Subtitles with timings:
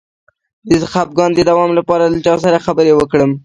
[0.69, 3.31] د خپګان د دوام لپاره له چا سره خبرې وکړم؟